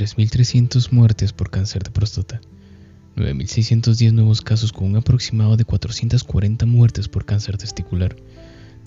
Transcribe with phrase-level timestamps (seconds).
[0.00, 2.40] 3.300 muertes por cáncer de próstata,
[3.16, 8.16] 9.610 nuevos casos con un aproximado de 440 muertes por cáncer testicular,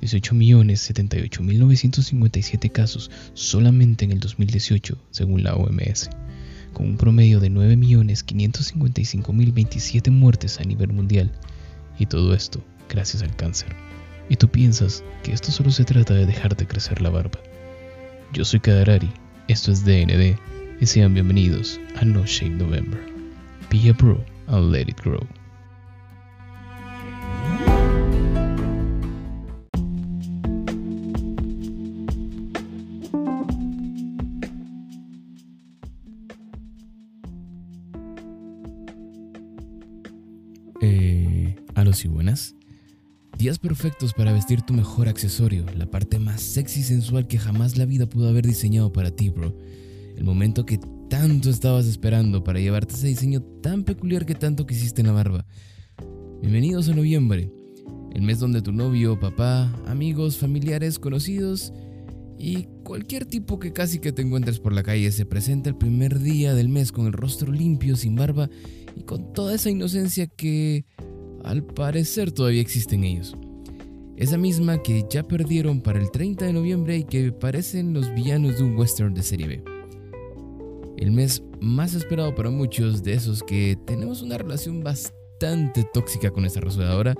[0.02, 6.09] 18.078.957 casos solamente en el 2018, según la OMS,
[6.73, 11.32] con un promedio de 9.555.027 muertes a nivel mundial,
[12.00, 13.75] y todo esto gracias al cáncer.
[14.30, 17.39] Y tú piensas que esto solo se trata de dejarte crecer la barba.
[18.33, 19.11] Yo soy Kadarari,
[19.47, 20.39] esto es DND,
[20.86, 23.00] sean bienvenidos a No Shave November.
[23.69, 25.25] Be a bro and let it grow.
[40.81, 42.56] Eh, los y buenas.
[43.38, 47.78] Días perfectos para vestir tu mejor accesorio, la parte más sexy y sensual que jamás
[47.78, 49.54] la vida pudo haber diseñado para ti, bro.
[50.16, 55.02] El momento que tanto estabas esperando para llevarte ese diseño tan peculiar que tanto quisiste
[55.02, 55.45] en la barba.
[56.42, 57.52] Bienvenidos a noviembre,
[58.14, 61.73] el mes donde tu novio, papá, amigos, familiares, conocidos
[62.38, 66.20] y cualquier tipo que casi que te encuentres por la calle se presenta el primer
[66.20, 68.50] día del mes con el rostro limpio, sin barba
[68.95, 70.86] y con toda esa inocencia que
[71.44, 73.36] al parecer todavía existen ellos.
[74.16, 78.58] Esa misma que ya perdieron para el 30 de noviembre y que parecen los villanos
[78.58, 79.73] de un western de serie B.
[80.97, 86.45] El mes más esperado para muchos de esos que tenemos una relación bastante tóxica con
[86.45, 87.16] esta rasuradora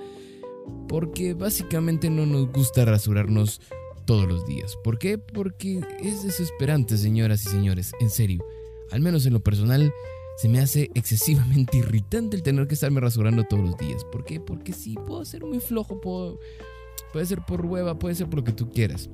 [0.88, 3.62] porque básicamente no nos gusta rasurarnos
[4.06, 4.78] todos los días.
[4.84, 5.18] ¿Por qué?
[5.18, 8.46] Porque es desesperante, señoras y señores, en serio.
[8.92, 9.92] Al menos en lo personal,
[10.38, 14.04] se me hace excesivamente irritante el tener que estarme rasurando todos los días.
[14.06, 14.40] ¿Por qué?
[14.40, 18.54] Porque sí, puedo ser muy flojo, puede ser por hueva, puede ser por lo que
[18.54, 19.10] tú quieras.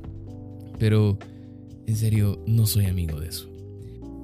[0.80, 1.17] Pero,
[1.85, 3.48] en serio, no soy amigo de eso.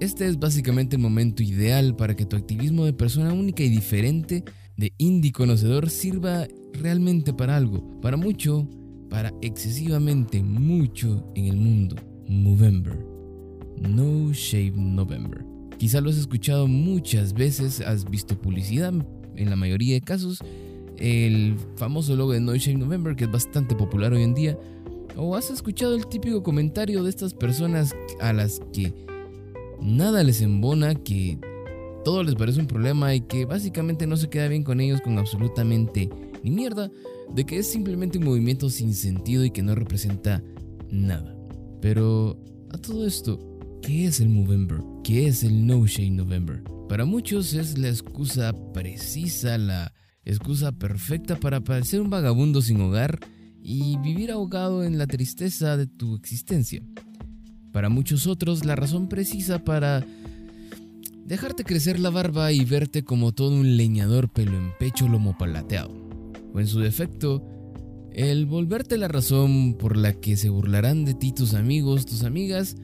[0.02, 4.44] Este es básicamente el momento ideal para que tu activismo de persona única y diferente,
[4.76, 8.02] de indie conocedor, sirva realmente para algo.
[8.02, 8.68] Para mucho,
[9.10, 11.96] para excesivamente mucho en el mundo.
[12.28, 13.06] November.
[13.80, 15.46] No Shave November.
[15.78, 18.94] Quizá lo has escuchado muchas veces, has visto publicidad,
[19.36, 20.40] en la mayoría de casos,
[20.98, 24.58] el famoso logo de No Shave November, que es bastante popular hoy en día,
[25.16, 28.94] o has escuchado el típico comentario de estas personas a las que
[29.82, 31.40] nada les embona, que
[32.04, 35.18] todo les parece un problema y que básicamente no se queda bien con ellos con
[35.18, 36.10] absolutamente
[36.44, 36.92] ni mierda,
[37.34, 40.44] de que es simplemente un movimiento sin sentido y que no representa
[40.90, 41.36] nada.
[41.82, 42.40] Pero
[42.72, 43.56] a todo esto,
[43.86, 44.80] ¿Qué es el Movember?
[45.04, 46.64] ¿Qué es el No Shade November?
[46.90, 49.94] Para muchos es la excusa precisa, la
[50.24, 53.20] excusa perfecta para parecer un vagabundo sin hogar
[53.62, 56.82] y vivir ahogado en la tristeza de tu existencia.
[57.76, 60.02] Para muchos otros, la razón precisa para
[61.26, 65.92] dejarte crecer la barba y verte como todo un leñador pelo en pecho lomo palateado.
[66.54, 67.46] O en su defecto,
[68.14, 72.78] el volverte la razón por la que se burlarán de ti tus amigos, tus amigas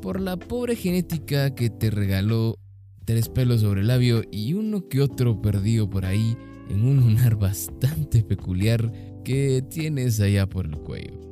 [0.00, 2.58] por la pobre genética que te regaló
[3.04, 6.38] tres pelos sobre el labio y uno que otro perdido por ahí
[6.70, 8.90] en un lunar bastante peculiar
[9.26, 11.31] que tienes allá por el cuello.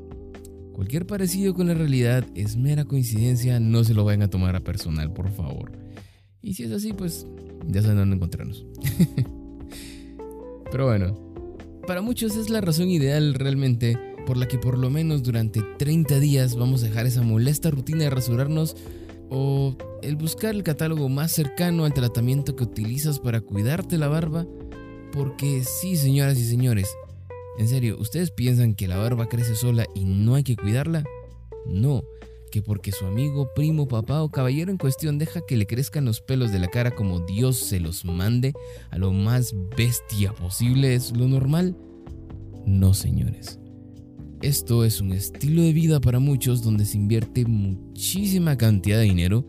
[0.73, 4.61] Cualquier parecido con la realidad es mera coincidencia, no se lo vayan a tomar a
[4.61, 5.73] personal, por favor.
[6.43, 7.27] Y si es así, pues
[7.69, 8.65] ya saben dónde encontrarnos.
[10.71, 11.15] Pero bueno,
[11.87, 16.21] para muchos es la razón ideal realmente por la que por lo menos durante 30
[16.21, 18.77] días vamos a dejar esa molesta rutina de rasurarnos
[19.29, 24.47] o el buscar el catálogo más cercano al tratamiento que utilizas para cuidarte la barba.
[25.13, 26.89] Porque sí, señoras y señores,
[27.61, 31.05] en serio, ¿ustedes piensan que la barba crece sola y no hay que cuidarla?
[31.67, 32.05] No,
[32.51, 36.23] que porque su amigo, primo, papá o caballero en cuestión deja que le crezcan los
[36.23, 38.55] pelos de la cara como Dios se los mande
[38.89, 41.77] a lo más bestia posible es lo normal.
[42.65, 43.59] No, señores.
[44.41, 49.45] Esto es un estilo de vida para muchos donde se invierte muchísima cantidad de dinero,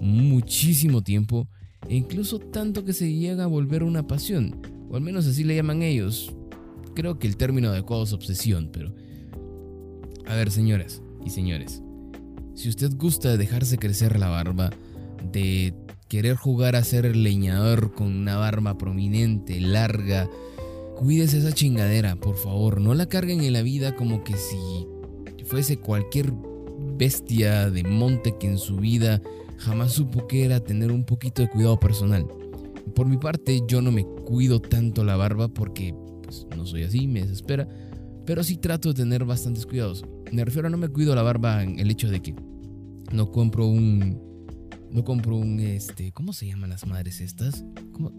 [0.00, 1.48] muchísimo tiempo
[1.86, 4.56] e incluso tanto que se llega a volver una pasión,
[4.88, 6.34] o al menos así le llaman ellos.
[6.94, 8.94] Creo que el término adecuado es obsesión, pero...
[10.26, 11.82] A ver, señoras y señores,
[12.54, 14.70] si usted gusta de dejarse crecer la barba,
[15.32, 15.74] de
[16.08, 20.28] querer jugar a ser leñador con una barba prominente, larga,
[21.02, 22.80] Cuídese esa chingadera, por favor.
[22.80, 24.86] No la carguen en la vida como que si
[25.44, 26.32] fuese cualquier
[26.96, 29.20] bestia de monte que en su vida
[29.58, 32.24] jamás supo que era tener un poquito de cuidado personal.
[32.94, 35.92] Por mi parte, yo no me cuido tanto la barba porque
[36.40, 37.68] pues, no soy así, me desespera.
[38.24, 40.04] Pero sí trato de tener bastantes cuidados.
[40.32, 42.34] Me refiero a no me cuido la barba en el hecho de que
[43.12, 44.20] no compro un
[44.92, 47.64] No compro un, este, ¿cómo se llaman las madres estas?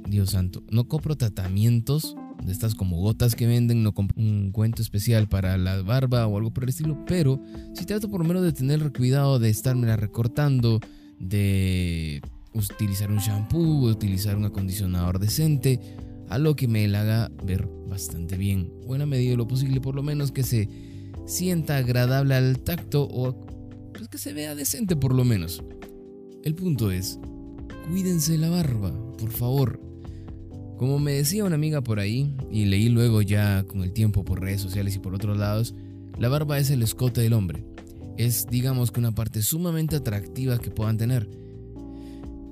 [0.09, 4.81] Dios santo, no compro tratamientos de estas como gotas que venden, no compro un cuento
[4.81, 7.39] especial para la barba o algo por el estilo, pero
[7.75, 10.79] si trato por lo menos de tener cuidado de estarme recortando,
[11.19, 12.21] de
[12.53, 15.79] utilizar un shampoo, utilizar un acondicionador decente,
[16.29, 19.47] a lo que me la haga ver bastante bien, o en la medida de lo
[19.47, 20.67] posible por lo menos que se
[21.25, 23.45] sienta agradable al tacto o
[23.93, 25.63] pues que se vea decente por lo menos.
[26.43, 27.19] El punto es,
[27.87, 29.79] cuídense la barba, por favor.
[30.77, 34.41] Como me decía una amiga por ahí, y leí luego ya con el tiempo por
[34.41, 35.75] redes sociales y por otros lados,
[36.17, 37.63] la barba es el escote del hombre.
[38.17, 41.29] Es, digamos que una parte sumamente atractiva que puedan tener.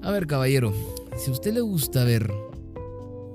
[0.02, 0.74] A ver, caballero,
[1.18, 2.32] si a usted le gusta ver...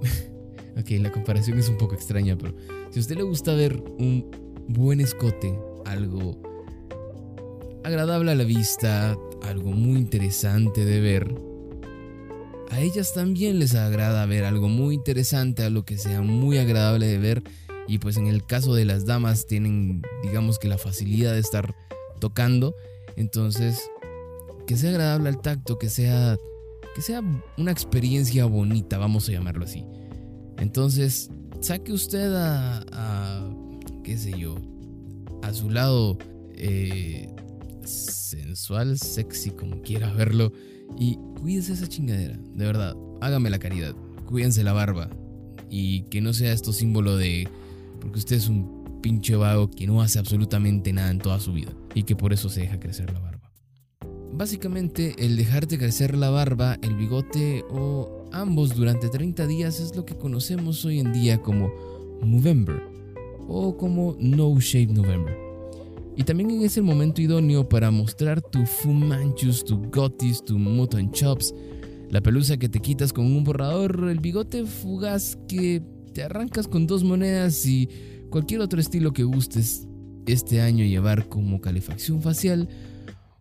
[0.79, 2.55] ok, la comparación es un poco extraña, pero
[2.91, 4.31] si a usted le gusta ver un
[4.69, 6.41] buen escote, algo
[7.85, 11.35] agradable a la vista, algo muy interesante de ver,
[12.71, 17.19] a ellas también les agrada ver algo muy interesante, algo que sea muy agradable de
[17.19, 17.43] ver.
[17.89, 21.75] Y pues en el caso de las damas tienen, digamos que la facilidad de estar
[22.19, 22.75] tocando.
[23.17, 23.89] Entonces,
[24.67, 26.37] que sea agradable al tacto, que sea,
[26.97, 27.23] que sea
[27.59, 29.85] una experiencia bonita, vamos a llamarlo así.
[30.57, 33.51] Entonces, saque usted a, a
[34.03, 34.57] qué sé yo,
[35.43, 36.17] a su lado
[36.55, 37.29] eh,
[37.85, 40.55] sensual, sexy, como quiera verlo.
[40.99, 42.97] Y cuídese esa chingadera, de verdad.
[43.21, 43.95] Hágame la caridad.
[44.25, 45.11] Cuídense la barba.
[45.69, 47.47] Y que no sea esto símbolo de.
[48.01, 51.73] Porque usted es un pinche vago que no hace absolutamente nada en toda su vida.
[51.95, 53.26] Y que por eso se deja crecer la barba.
[54.37, 60.05] Básicamente, el dejarte crecer la barba, el bigote o ambos durante 30 días es lo
[60.05, 61.73] que conocemos hoy en día como
[62.21, 62.83] Movember
[63.49, 65.35] o como No Shave November.
[66.17, 71.13] Y también es el momento idóneo para mostrar tu Fu Manchus, tu Gotis, tu Mutton
[71.13, 71.55] Chops,
[72.11, 76.87] la pelusa que te quitas con un borrador, el bigote fugaz que te arrancas con
[76.87, 77.89] dos monedas y
[78.29, 79.89] cualquier otro estilo que gustes
[80.27, 82.69] este año llevar como calefacción facial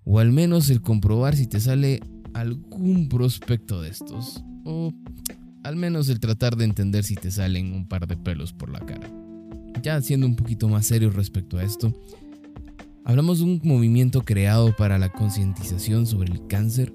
[0.06, 2.02] o al menos el comprobar si te sale
[2.34, 4.94] algún prospecto de estos o
[5.64, 8.80] al menos el tratar de entender si te salen un par de pelos por la
[8.80, 9.10] cara.
[9.82, 11.94] Ya siendo un poquito más serio respecto a esto,
[13.08, 16.92] Hablamos de un movimiento creado para la concientización sobre el cáncer,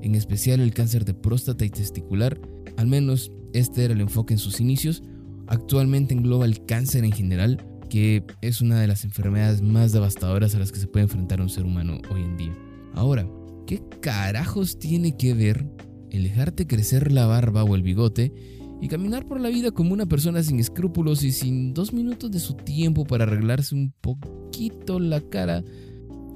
[0.00, 2.40] en especial el cáncer de próstata y testicular,
[2.76, 5.02] al menos este era el enfoque en sus inicios.
[5.48, 10.58] Actualmente engloba el cáncer en general, que es una de las enfermedades más devastadoras a
[10.58, 12.56] las que se puede enfrentar un ser humano hoy en día.
[12.94, 13.28] Ahora,
[13.66, 15.66] ¿qué carajos tiene que ver
[16.10, 18.32] el dejarte crecer la barba o el bigote
[18.80, 22.40] y caminar por la vida como una persona sin escrúpulos y sin dos minutos de
[22.40, 25.62] su tiempo para arreglarse un poquito la cara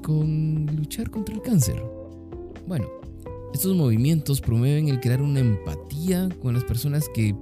[0.02, 1.82] con luchar contra el cáncer.
[2.66, 2.86] Bueno,
[3.54, 7.34] estos movimientos promueven el crear una empatía con las personas que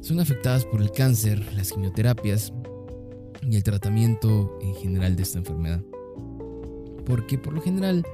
[0.00, 2.52] son afectadas por el cáncer, las quimioterapias
[3.48, 5.82] y el tratamiento en general de esta enfermedad.
[7.06, 8.04] Porque por lo general,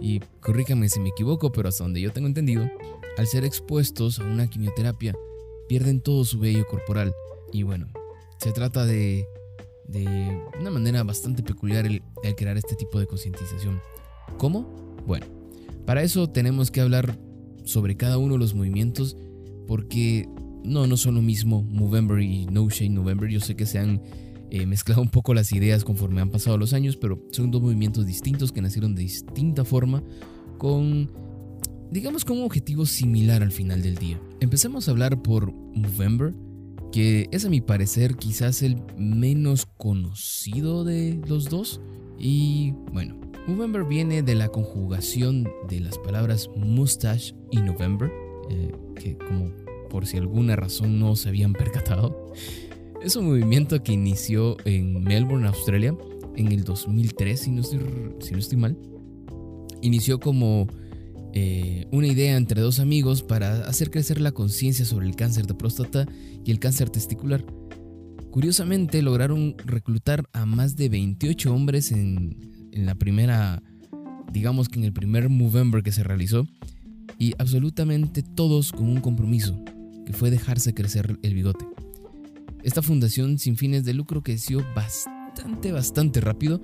[0.00, 2.68] y corríjame si me equivoco, pero hasta donde yo tengo entendido,
[3.18, 5.14] al ser expuestos a una quimioterapia,
[5.68, 7.14] pierden todo su vello corporal.
[7.52, 7.86] Y bueno,
[8.38, 9.28] se trata de,
[9.86, 10.06] de
[10.58, 12.02] una manera bastante peculiar el,
[12.34, 13.80] crear este tipo de concientización.
[14.38, 14.96] ¿Cómo?
[15.06, 15.26] Bueno,
[15.84, 17.18] para eso tenemos que hablar
[17.64, 19.18] sobre cada uno de los movimientos
[19.66, 20.26] porque
[20.64, 23.28] no, no son lo mismo Movember y No Shade November.
[23.28, 24.00] Yo sé que se han
[24.54, 28.04] eh, mezclado un poco las ideas conforme han pasado los años, pero son dos movimientos
[28.04, 30.02] distintos que nacieron de distinta forma
[30.58, 31.10] con
[31.90, 34.20] digamos con un objetivo similar al final del día.
[34.40, 36.34] Empecemos a hablar por Movember,
[36.92, 41.80] que es a mi parecer quizás el menos conocido de los dos.
[42.18, 48.12] Y bueno, Movember viene de la conjugación de las palabras mustache y November,
[48.50, 49.50] eh, que como
[49.88, 52.32] por si alguna razón no se habían percatado,
[53.04, 55.94] es un movimiento que inició en Melbourne, Australia,
[56.36, 58.78] en el 2003, si no estoy, mal.
[59.82, 60.68] Inició como
[61.32, 65.54] eh, una idea entre dos amigos para hacer crecer la conciencia sobre el cáncer de
[65.54, 66.06] próstata
[66.44, 67.44] y el cáncer testicular.
[68.30, 73.62] Curiosamente lograron reclutar a más de 28 hombres en, en la primera,
[74.32, 76.46] digamos que en el primer Movember que se realizó,
[77.18, 79.62] y absolutamente todos con un compromiso,
[80.06, 81.71] que fue dejarse crecer el bigote.
[82.62, 86.62] Esta fundación sin fines de lucro creció bastante, bastante rápido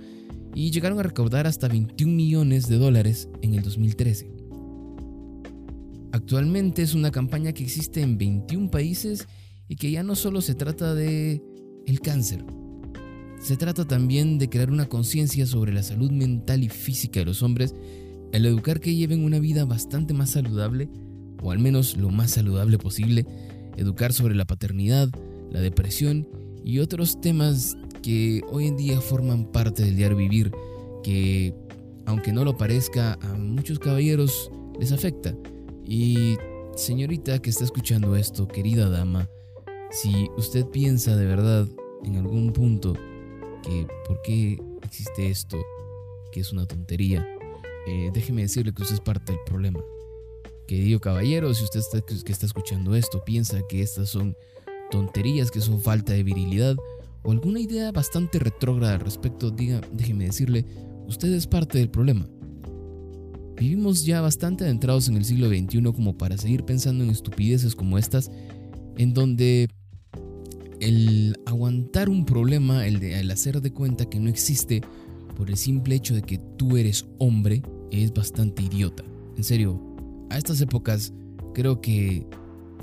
[0.55, 4.31] y llegaron a recaudar hasta 21 millones de dólares en el 2013.
[6.13, 9.27] Actualmente es una campaña que existe en 21 países
[9.69, 11.43] y que ya no solo se trata de
[11.87, 12.45] el cáncer.
[13.41, 17.43] Se trata también de crear una conciencia sobre la salud mental y física de los
[17.43, 17.75] hombres
[18.33, 20.89] el educar que lleven una vida bastante más saludable,
[21.43, 23.27] o al menos lo más saludable posible,
[23.77, 25.09] educar sobre la paternidad,
[25.51, 26.29] la depresión
[26.65, 30.53] y otros temas que hoy en día forman parte del diario vivir,
[31.03, 31.55] que
[32.07, 35.35] aunque no lo parezca, a muchos caballeros les afecta.
[35.85, 36.37] Y
[36.77, 39.29] señorita que está escuchando esto, querida dama,
[39.91, 41.67] si usted piensa de verdad
[42.05, 42.95] en algún punto
[43.63, 45.59] que por qué existe esto,
[46.31, 47.27] que es una tontería,
[47.87, 49.81] eh, déjeme decirle que usted es parte del problema.
[50.67, 54.37] Querido caballero, si usted está, que está escuchando esto piensa que estas son
[54.91, 56.77] tonterías, que son falta de virilidad
[57.23, 60.65] o alguna idea bastante retrógrada al respecto, diga, déjeme decirle,
[61.07, 62.27] usted es parte del problema.
[63.57, 67.99] Vivimos ya bastante adentrados en el siglo XXI como para seguir pensando en estupideces como
[67.99, 68.31] estas,
[68.97, 69.69] en donde
[70.81, 74.81] el aguantar un problema, el el hacer de cuenta que no existe
[75.37, 79.03] por el simple hecho de que tú eres hombre, es bastante idiota.
[79.37, 79.81] En serio,
[80.31, 81.13] a estas épocas
[81.55, 82.27] creo que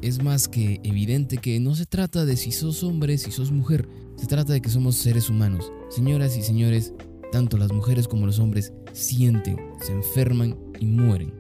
[0.01, 3.87] es más que evidente que no se trata de si sos hombre, si sos mujer,
[4.15, 5.71] se trata de que somos seres humanos.
[5.89, 6.93] Señoras y señores,
[7.31, 11.33] tanto las mujeres como los hombres sienten, se enferman y mueren.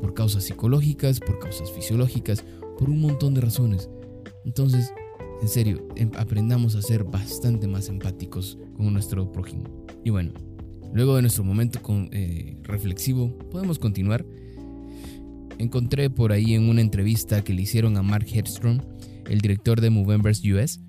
[0.00, 2.44] Por causas psicológicas, por causas fisiológicas,
[2.78, 3.88] por un montón de razones.
[4.44, 4.92] Entonces,
[5.40, 9.64] en serio, em, aprendamos a ser bastante más empáticos con nuestro prójimo.
[10.04, 10.32] Y bueno,
[10.92, 11.80] luego de nuestro momento
[12.12, 14.24] eh, reflexivo, podemos continuar
[15.58, 18.80] encontré por ahí en una entrevista que le hicieron a Mark Headstrom,
[19.28, 20.80] el director de Movembers US,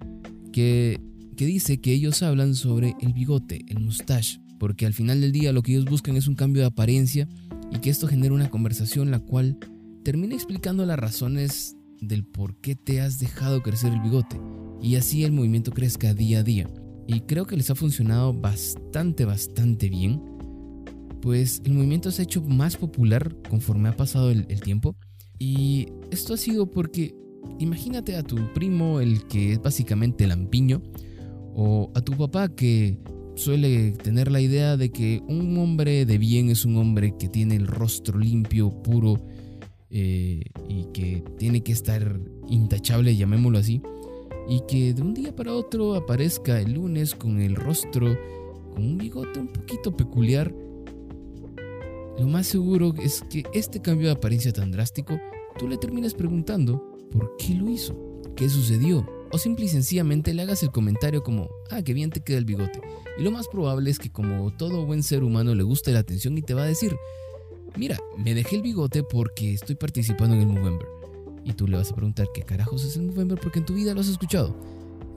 [0.51, 1.00] que,
[1.38, 5.53] que dice que ellos hablan sobre el bigote, el mustache, porque al final del día
[5.53, 7.27] lo que ellos buscan es un cambio de apariencia
[7.72, 9.57] y que esto genera una conversación la cual
[10.03, 14.39] termina explicando las razones del por qué te has dejado crecer el bigote
[14.81, 16.69] y así el movimiento crezca día a día.
[17.07, 20.22] Y creo que les ha funcionado bastante, bastante bien
[21.25, 24.96] pues el movimiento se ha hecho más popular conforme ha pasado el, tiempo.
[25.39, 27.15] Y esto ha sido porque
[27.58, 30.84] imagínate a tu primo, el que es básicamente lampiño,
[31.55, 33.00] o a tu papá que
[33.34, 37.55] suele tener la idea de que un hombre de bien es un hombre que tiene
[37.55, 39.20] el rostro limpio, puro,
[39.89, 43.82] eh, y que tiene que estar intachable, llamémoslo así,
[44.48, 48.15] y que de un día para otro aparezca el lunes con el rostro,
[48.75, 50.53] con un bigote un poquito peculiar,
[52.17, 55.19] lo más seguro es que este cambio de apariencia tan drástico,
[55.57, 56.81] tú le terminas preguntando
[57.12, 61.50] por qué lo hizo, qué sucedió, o simple y sencillamente le hagas el comentario como,
[61.69, 62.79] ah, qué bien te queda el bigote.
[63.17, 66.38] Y lo más probable es que como todo buen ser humano le guste la atención
[66.38, 66.95] y te va a decir,
[67.75, 70.88] mira, me dejé el bigote porque estoy participando en el Movember.
[71.43, 73.39] Y tú le vas a preguntar, ¿qué carajos es el Movember?
[73.39, 74.55] Porque en tu vida lo has escuchado.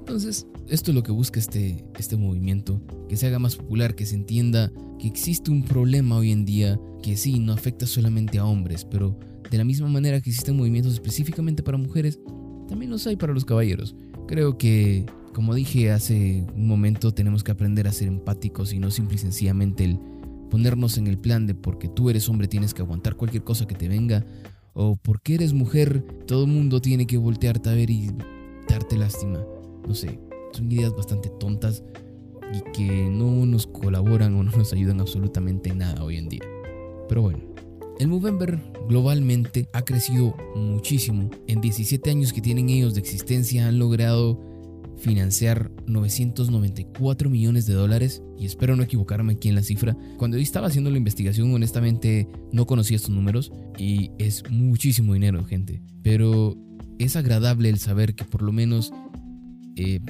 [0.08, 4.06] Entonces, esto es lo que busca este, este movimiento, que se haga más popular, que
[4.06, 8.46] se entienda que existe un problema hoy en día que sí, no afecta solamente a
[8.46, 9.18] hombres, pero
[9.50, 12.18] de la misma manera que existen movimientos específicamente para mujeres,
[12.70, 13.94] también los hay para los caballeros.
[14.26, 18.90] Creo que, como dije hace un momento, tenemos que aprender a ser empáticos y no
[18.90, 20.00] simple y sencillamente el
[20.48, 23.74] ponernos en el plan de porque tú eres hombre tienes que aguantar cualquier cosa que
[23.74, 24.24] te venga,
[24.72, 28.10] o porque eres mujer todo el mundo tiene que voltearte a ver y
[28.70, 29.44] darte lástima
[29.88, 30.20] no sé,
[30.52, 31.82] son ideas bastante tontas
[32.52, 36.44] y que no nos colaboran o no nos ayudan absolutamente nada hoy en día.
[37.08, 37.40] Pero bueno,
[37.98, 41.30] el Movember globalmente ha crecido muchísimo.
[41.46, 44.40] En 17 años que tienen ellos de existencia han logrado
[44.98, 49.96] financiar 994 millones de dólares y espero no equivocarme aquí en la cifra.
[50.16, 55.44] Cuando yo estaba haciendo la investigación honestamente no conocía estos números y es muchísimo dinero
[55.44, 55.82] gente.
[56.02, 56.56] Pero
[56.98, 58.92] es agradable el saber que por lo menos
[59.78, 60.00] eh,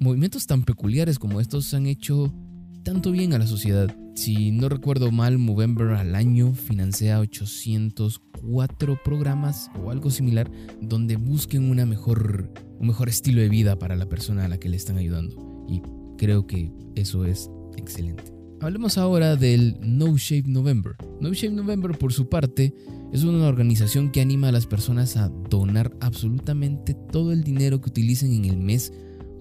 [0.00, 2.34] movimientos tan peculiares como estos han hecho
[2.82, 3.94] tanto bien a la sociedad.
[4.14, 11.70] Si no recuerdo mal, Movember al año financia 804 programas o algo similar donde busquen
[11.70, 14.98] una mejor, un mejor estilo de vida para la persona a la que le están
[14.98, 15.64] ayudando.
[15.68, 15.80] Y
[16.18, 18.33] creo que eso es excelente.
[18.60, 20.94] Hablemos ahora del No Shape November.
[21.20, 22.74] No Shape November, por su parte,
[23.12, 27.90] es una organización que anima a las personas a donar absolutamente todo el dinero que
[27.90, 28.92] utilicen en el mes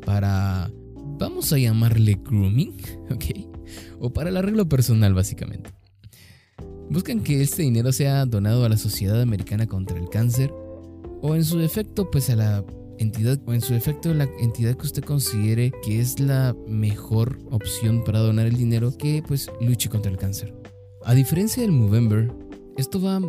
[0.05, 0.71] para,
[1.17, 2.73] vamos a llamarle grooming,
[3.11, 3.25] ¿ok?
[3.99, 5.71] O para el arreglo personal básicamente.
[6.89, 10.51] Buscan que este dinero sea donado a la Sociedad Americana contra el Cáncer
[11.21, 12.63] o en su defecto pues a la
[12.99, 18.03] entidad o en su defecto la entidad que usted considere que es la mejor opción
[18.03, 20.53] para donar el dinero que pues luche contra el cáncer.
[21.05, 22.31] A diferencia del Movember,
[22.77, 23.21] esto va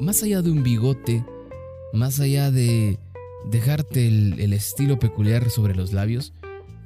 [0.00, 1.24] más allá de un bigote,
[1.92, 2.98] más allá de
[3.50, 6.32] dejarte el, estilo peculiar sobre los labios,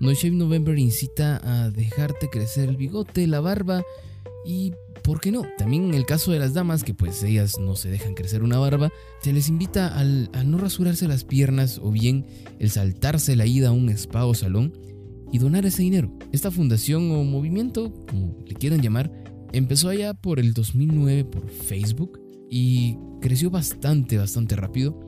[0.01, 3.85] No Shave November incita a dejarte crecer el bigote, la barba
[4.45, 4.73] Y
[5.03, 5.43] ¿por qué no?
[5.57, 8.59] También en el caso de las damas, que pues ellas no se dejan crecer una
[8.59, 12.27] barba, se les invita al, a no rasurarse las piernas o bien
[12.59, 14.73] el saltarse la ida a un spa o salón
[15.33, 16.13] y donar ese dinero.
[16.33, 19.11] Esta fundación o movimiento, como le quieran llamar,
[19.53, 22.21] empezó allá por el 2009 por Facebook
[22.51, 24.99] y creció bastante, bastante rápido.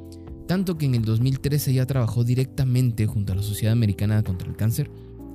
[0.49, 4.57] Tanto que en el 2013 ya trabajó directamente junto a la Sociedad Americana contra el
[4.57, 4.91] Cáncer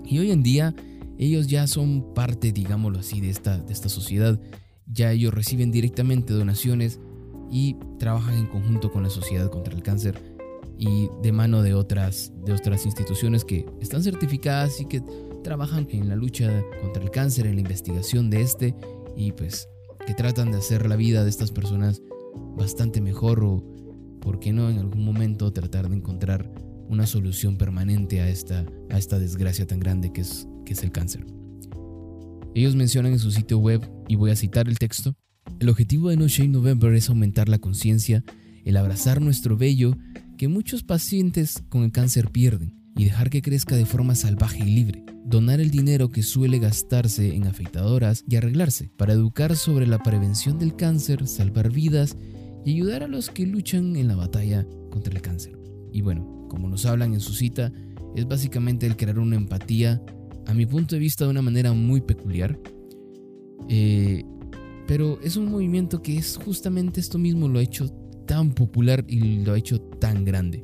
[0.06, 0.76] y hoy en día
[1.26, 4.40] ellos ya son parte, digámoslo así, de esta, de esta sociedad.
[4.88, 7.00] Ya ellos reciben directamente donaciones
[7.52, 10.20] y trabajan en conjunto con la Sociedad contra el Cáncer
[10.78, 15.04] y de mano de otras, de otras instituciones que están certificadas y que
[15.44, 18.76] trabajan en la lucha contra el cáncer, en la investigación de este
[19.16, 19.70] y pues
[20.08, 22.02] que tratan de hacer la vida de estas personas
[22.58, 23.64] bastante mejor o,
[24.22, 26.52] ¿por qué no en algún momento tratar de encontrar
[26.88, 31.26] una solución permanente a esta, a esta desgracia tan grande que es, es el cáncer?
[32.54, 35.16] Ellos mencionan en su sitio web, y voy a citar el texto,
[35.60, 38.24] el objetivo de No Shame November es aumentar la conciencia,
[38.66, 39.96] el abrazar nuestro vello
[40.38, 44.72] que muchos pacientes con el cáncer pierden y dejar que crezca de forma salvaje y
[44.72, 45.06] libre.
[45.24, 50.58] Donar el dinero que suele gastarse en afeitadoras y arreglarse para educar sobre la prevención
[50.58, 52.18] del cáncer, salvar vidas
[52.66, 55.58] y ayudar a los que luchan en la batalla contra el cáncer.
[55.94, 57.72] Y bueno, como nos hablan en su cita,
[58.16, 60.02] es básicamente el crear una empatía,
[60.52, 62.60] a mi punto de vista, de una manera muy peculiar.
[63.70, 64.24] Eh,
[64.86, 67.88] pero es un movimiento que es justamente esto mismo lo ha hecho
[68.28, 70.62] tan popular y lo ha hecho tan grande.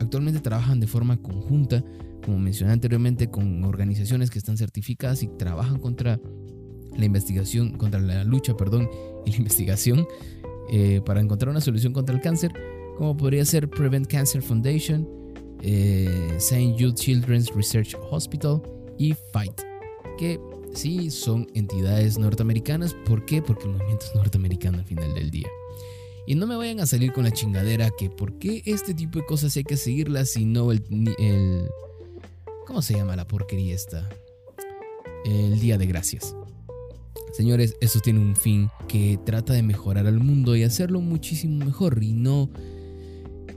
[0.00, 1.82] Actualmente trabajan de forma conjunta,
[2.22, 6.20] como mencioné anteriormente, con organizaciones que están certificadas y trabajan contra
[6.94, 8.90] la investigación, contra la lucha, perdón,
[9.24, 10.06] y la investigación
[10.70, 12.52] eh, para encontrar una solución contra el cáncer,
[12.98, 15.08] como podría ser Prevent Cancer Foundation,
[15.64, 16.76] eh, St.
[16.78, 18.62] Jude Children's Research Hospital
[18.98, 19.62] y FIGHT,
[20.18, 20.38] que
[20.74, 22.94] sí son entidades norteamericanas.
[23.06, 23.40] ¿Por qué?
[23.40, 25.48] Porque el movimiento es norteamericano al final del día.
[26.26, 29.26] Y no me vayan a salir con la chingadera que por qué este tipo de
[29.26, 30.82] cosas hay que seguirlas y no el,
[31.18, 31.68] el...
[32.66, 34.08] ¿Cómo se llama la porquería esta?
[35.24, 36.34] El Día de Gracias.
[37.32, 42.02] Señores, eso tiene un fin que trata de mejorar al mundo y hacerlo muchísimo mejor
[42.02, 42.50] y no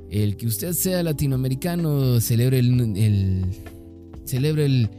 [0.09, 3.45] el que usted sea latinoamericano celebre el, el
[4.25, 4.89] celebre el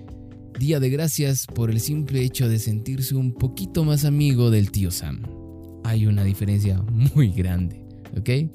[0.58, 4.90] Día de Gracias por el simple hecho de sentirse un poquito más amigo del tío
[4.90, 5.22] Sam
[5.88, 6.82] hay una diferencia
[7.14, 7.82] muy grande,
[8.16, 8.50] ¿ok?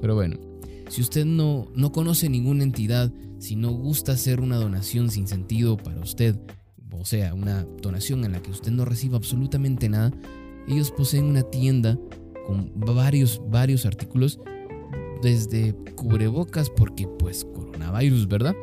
[0.00, 0.36] Pero bueno,
[0.88, 5.76] si usted no, no conoce ninguna entidad, si no gusta hacer una donación sin sentido
[5.76, 6.36] para usted,
[6.92, 10.12] o sea, una donación en la que usted no reciba absolutamente nada,
[10.66, 11.98] ellos poseen una tienda
[12.46, 14.40] con varios, varios artículos,
[15.22, 18.54] desde cubrebocas, porque pues coronavirus, ¿verdad?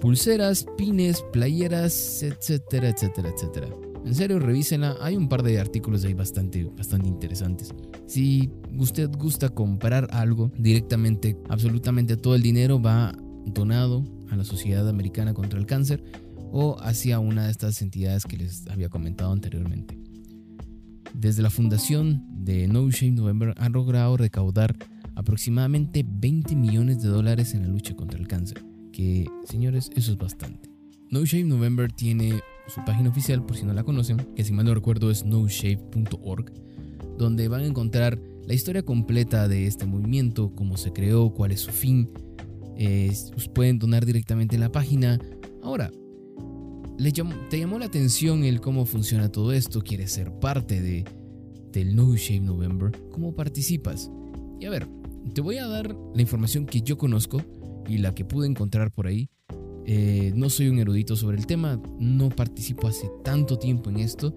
[0.00, 3.68] Pulseras, pines, playeras, etcétera, etcétera, etcétera.
[4.04, 4.96] En serio, revísenla.
[5.00, 7.74] Hay un par de artículos ahí bastante, bastante interesantes.
[8.06, 13.14] Si usted gusta comprar algo directamente, absolutamente todo el dinero va
[13.46, 16.04] donado a la Sociedad Americana contra el Cáncer
[16.52, 19.98] o hacia una de estas entidades que les había comentado anteriormente.
[21.14, 24.76] Desde la fundación de No Shame November han logrado recaudar
[25.14, 30.18] aproximadamente 20 millones de dólares en la lucha contra el cáncer, que señores, eso es
[30.18, 30.70] bastante.
[31.10, 34.66] No Shame November tiene su página oficial, por si no la conocen, que si mal
[34.66, 36.52] no recuerdo es noshave.org,
[37.18, 41.60] donde van a encontrar la historia completa de este movimiento, cómo se creó, cuál es
[41.60, 42.10] su fin.
[42.76, 43.12] Eh,
[43.54, 45.18] pueden donar directamente en la página.
[45.62, 45.90] Ahora,
[47.50, 49.80] ¿te llamó la atención el cómo funciona todo esto?
[49.80, 51.04] ¿Quieres ser parte de,
[51.72, 52.92] del No Shave November?
[53.10, 54.10] ¿Cómo participas?
[54.60, 54.88] Y a ver,
[55.32, 57.40] te voy a dar la información que yo conozco
[57.88, 59.30] y la que pude encontrar por ahí
[59.86, 64.34] eh, no soy un erudito sobre el tema, no participo hace tanto tiempo en esto.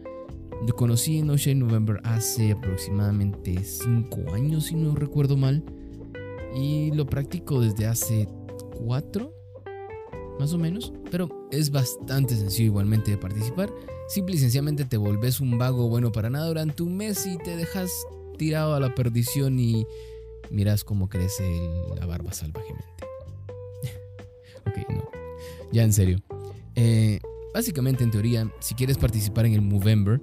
[0.67, 5.63] Yo conocí en Ocean November hace aproximadamente 5 años, si no recuerdo mal.
[6.55, 8.27] Y lo practico desde hace
[8.85, 9.31] 4,
[10.39, 10.91] más o menos.
[11.11, 13.71] Pero es bastante sencillo igualmente de participar.
[14.09, 17.55] Simple y sencillamente te volvés un vago bueno para nada durante un mes y te
[17.55, 17.91] dejas
[18.37, 19.85] tirado a la perdición y
[20.51, 21.43] miras cómo crece
[21.95, 22.85] la barba salvajemente.
[24.65, 25.03] ok, no.
[25.71, 26.19] Ya en serio.
[26.75, 27.19] Eh,
[27.53, 30.21] básicamente, en teoría, si quieres participar en el Movember,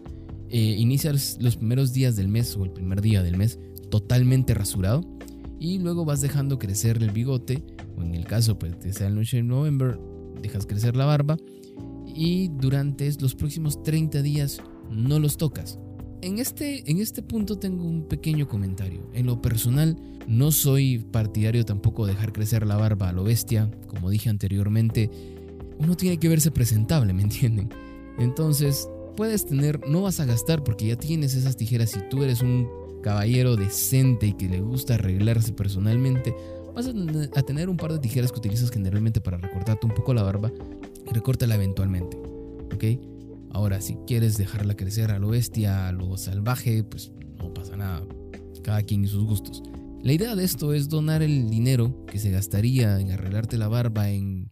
[0.51, 3.59] eh, inicias los primeros días del mes o el primer día del mes
[3.91, 5.03] totalmente rasurado
[5.59, 7.65] y luego vas dejando crecer el bigote
[7.97, 9.99] o en el caso pues de sea el noche November
[10.43, 11.37] dejas crecer la barba
[12.07, 14.61] y durante los próximos 30 días
[14.91, 15.79] no los tocas.
[16.25, 19.11] En este, en este punto tengo un pequeño comentario.
[19.13, 19.95] En lo personal,
[20.27, 23.71] no soy partidario tampoco de dejar crecer la barba a lo bestia.
[23.89, 25.11] Como dije anteriormente,
[25.79, 27.69] uno tiene que verse presentable, ¿me entienden?
[28.19, 31.91] Entonces, puedes tener, no vas a gastar porque ya tienes esas tijeras.
[31.91, 32.71] Si tú eres un
[33.03, 36.35] caballero decente y que le gusta arreglarse personalmente,
[36.75, 36.89] vas
[37.37, 40.51] a tener un par de tijeras que utilizas generalmente para recortarte un poco la barba
[41.07, 42.17] y recórtala eventualmente.
[42.75, 43.14] ¿Ok?
[43.55, 48.05] Ahora, si quieres dejarla crecer a lo bestia, a lo salvaje, pues no pasa nada.
[48.65, 49.63] Cada quien y sus gustos.
[50.03, 54.11] La idea de esto es donar el dinero que se gastaría en arreglarte la barba,
[54.11, 54.51] en,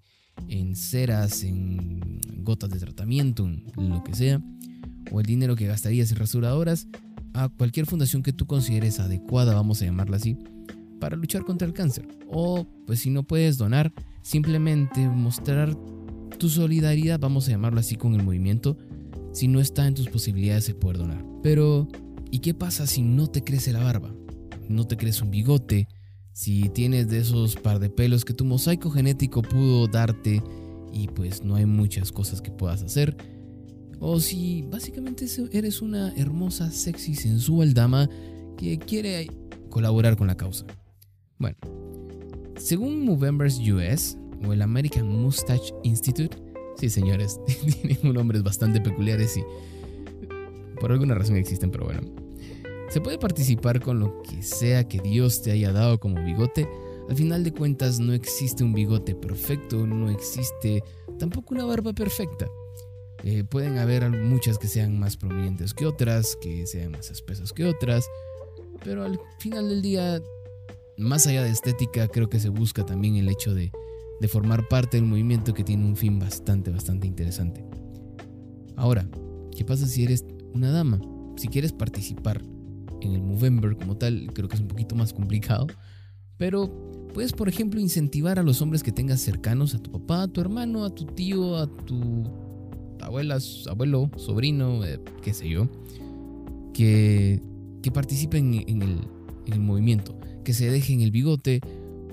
[0.49, 4.41] en ceras, en gotas de tratamiento, en lo que sea,
[5.11, 6.87] o el dinero que gastarías en rasuradoras,
[7.35, 10.39] a cualquier fundación que tú consideres adecuada, vamos a llamarla así,
[11.01, 12.07] para luchar contra el cáncer.
[12.31, 15.77] O, pues si no puedes donar, simplemente mostrar
[16.39, 18.77] tu solidaridad, vamos a llamarlo así, con el movimiento,
[19.33, 21.25] si no está en tus posibilidades de poder donar.
[21.43, 21.89] Pero,
[22.31, 24.15] ¿y qué pasa si no te crece la barba?
[24.69, 25.89] No te crece un bigote,
[26.33, 30.43] si tienes de esos par de pelos que tu mosaico genético pudo darte
[30.93, 33.17] y pues no hay muchas cosas que puedas hacer.
[34.01, 38.09] O si básicamente eres una hermosa, sexy, sensual dama
[38.57, 39.31] que quiere
[39.71, 40.67] colaborar con la causa.
[41.39, 41.57] Bueno,
[42.57, 44.17] según Movember's US
[44.47, 46.37] o el American Mustache Institute,
[46.77, 47.41] sí señores,
[47.83, 49.45] tienen nombres bastante peculiares y
[50.81, 52.03] por alguna razón existen, pero bueno.
[52.91, 56.69] Se puede participar con lo que sea que Dios te haya dado como bigote.
[57.09, 60.85] Al final de cuentas no existe un bigote perfecto, no existe
[61.19, 62.49] tampoco una barba perfecta.
[63.25, 67.65] Eh, pueden haber muchas que sean más prominentes que otras, que sean más espesas que
[67.65, 68.05] otras,
[68.85, 70.21] pero al final del día,
[70.99, 73.71] más allá de estética, creo que se busca también el hecho de,
[74.23, 77.65] de formar parte del movimiento que tiene un fin bastante, bastante interesante.
[78.77, 79.09] Ahora,
[79.57, 81.01] ¿qué pasa si eres una dama?
[81.37, 82.41] Si quieres participar
[83.01, 85.67] en el Movember como tal, creo que es un poquito más complicado,
[86.37, 86.71] pero
[87.13, 90.41] puedes, por ejemplo, incentivar a los hombres que tengas cercanos, a tu papá, a tu
[90.41, 92.23] hermano, a tu tío, a tu
[93.01, 95.69] abuela, abuelo, sobrino, eh, qué sé yo,
[96.73, 97.43] que,
[97.83, 99.01] que participen en el,
[99.47, 101.61] en el movimiento, que se dejen el bigote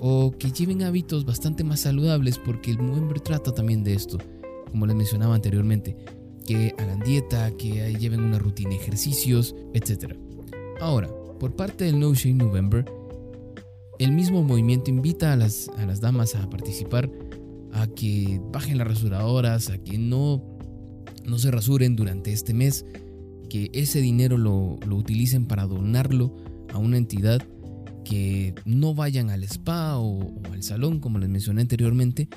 [0.00, 4.18] o que lleven hábitos bastante más saludables porque el Movember trata también de esto,
[4.70, 5.96] como les mencionaba anteriormente,
[6.46, 10.14] que hagan dieta, que lleven una rutina de ejercicios, etc.
[10.80, 11.08] Ahora,
[11.38, 12.84] por parte del No Shame November,
[13.98, 17.10] el mismo movimiento invita a las, a las damas a participar,
[17.72, 20.42] a que bajen las rasuradoras, a que no,
[21.26, 22.86] no se rasuren durante este mes,
[23.50, 26.34] que ese dinero lo, lo utilicen para donarlo
[26.72, 27.46] a una entidad
[28.10, 32.28] que no vayan al spa o, al salón, como les mencioné anteriormente,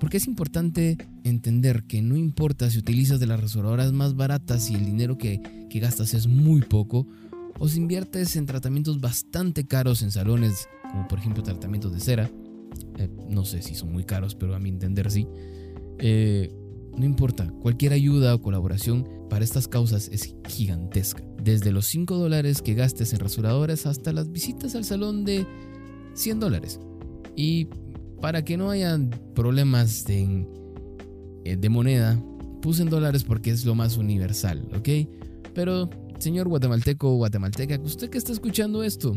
[0.00, 4.74] porque es importante entender que no importa si utilizas de las rasuradoras más baratas y
[4.74, 7.06] el dinero que, que gastas es muy poco,
[7.60, 12.28] o si inviertes en tratamientos bastante caros en salones, como por ejemplo tratamientos de cera,
[12.98, 15.28] eh, no sé si son muy caros, pero a mi entender sí,
[16.00, 16.52] eh,
[16.96, 21.24] no importa, cualquier ayuda o colaboración para estas causas es gigantesca.
[21.42, 25.46] Desde los 5 dólares que gastes en rasuradores hasta las visitas al salón de
[26.14, 26.78] 100 dólares.
[27.36, 27.68] Y
[28.20, 28.98] para que no haya
[29.34, 30.46] problemas de,
[31.44, 32.22] eh, de moneda,
[32.60, 35.08] puse en dólares porque es lo más universal, ¿ok?
[35.54, 35.88] Pero
[36.18, 39.16] señor guatemalteco o guatemalteca, usted que está escuchando esto,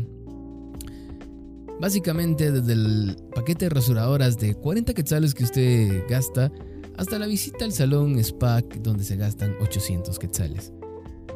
[1.80, 6.50] básicamente desde el paquete de rasuradoras de 40 quetzales que usted gasta
[6.96, 10.72] hasta la visita al salón SPAC donde se gastan 800 quetzales.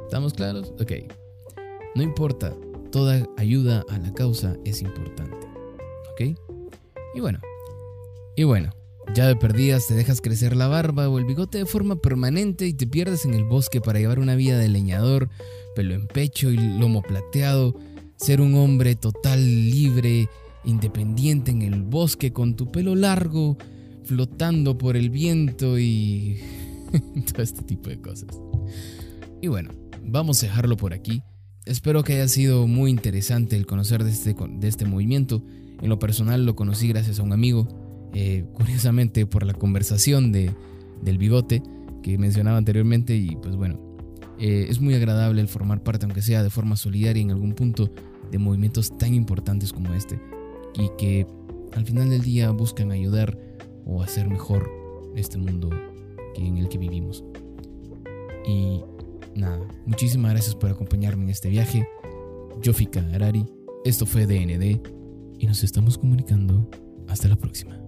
[0.05, 0.73] ¿Estamos claros?
[0.81, 0.93] Ok.
[1.95, 2.55] No importa,
[2.91, 5.47] toda ayuda a la causa es importante.
[6.13, 6.39] ¿Ok?
[7.15, 7.41] Y bueno,
[8.37, 8.71] y bueno,
[9.15, 12.75] ya de perdidas te dejas crecer la barba o el bigote de forma permanente y
[12.75, 15.29] te pierdes en el bosque para llevar una vida de leñador,
[15.75, 17.75] pelo en pecho y lomo plateado,
[18.17, 20.29] ser un hombre total, libre,
[20.65, 23.57] independiente en el bosque con tu pelo largo,
[24.09, 26.39] flotando por el viento y
[27.33, 28.29] todo este tipo de cosas.
[29.43, 29.71] Y bueno,
[30.03, 31.23] vamos a dejarlo por aquí.
[31.67, 35.45] Espero que haya sido muy interesante el conocer de este, de este movimiento.
[35.83, 37.69] En lo personal lo conocí gracias a un amigo
[38.15, 40.55] eh, curiosamente por la conversación de,
[41.03, 41.63] del bigote
[42.03, 43.79] que mencionaba anteriormente y pues bueno,
[44.39, 47.93] eh, es muy agradable el formar parte, aunque sea de forma solidaria en algún punto,
[48.31, 50.19] de movimientos tan importantes como este
[50.75, 51.27] y que
[51.73, 53.39] al final del día buscan ayudar
[53.89, 54.71] o hacer mejor
[55.17, 55.71] este mundo
[56.35, 57.25] que en el que vivimos.
[58.47, 58.83] Y
[59.35, 61.89] nada, muchísimas gracias por acompañarme en este viaje.
[62.63, 63.45] Yo fui Arari,
[63.85, 64.81] esto fue DND
[65.39, 66.69] y nos estamos comunicando.
[67.09, 67.88] Hasta la próxima.